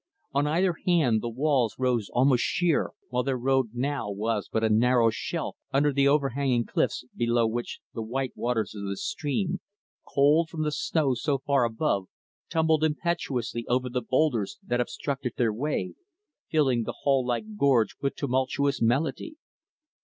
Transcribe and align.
On 0.33 0.47
either 0.47 0.77
hand, 0.87 1.21
the 1.21 1.29
walls 1.29 1.75
rose 1.77 2.09
almost 2.09 2.41
sheer, 2.43 2.89
while 3.09 3.21
their 3.21 3.37
road, 3.37 3.67
now, 3.75 4.09
was 4.09 4.49
but 4.51 4.63
a 4.63 4.67
narrow 4.69 5.11
shelf 5.11 5.57
under 5.71 5.93
the 5.93 6.07
overhanging 6.07 6.65
cliffs, 6.65 7.05
below 7.15 7.45
which 7.45 7.81
the 7.93 8.01
white 8.01 8.31
waters 8.35 8.73
of 8.73 8.85
the 8.89 8.97
stream 8.97 9.59
cold 10.11 10.49
from 10.49 10.63
the 10.63 10.71
snows 10.71 11.21
so 11.21 11.37
far 11.37 11.65
above 11.65 12.07
tumbled 12.49 12.83
impetuously 12.83 13.63
over 13.67 13.89
the 13.89 14.01
boulders 14.01 14.57
that 14.65 14.81
obstructed 14.81 15.33
their 15.37 15.53
way 15.53 15.93
filling 16.49 16.81
the 16.81 16.95
hall 17.03 17.23
like 17.23 17.55
gorge 17.55 17.95
with 18.01 18.15
tumultuous 18.15 18.81
melody. 18.81 19.35